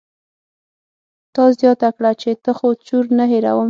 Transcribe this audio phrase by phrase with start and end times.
[1.35, 3.59] تا زياته کړه چې ته خو چور نه هېروم.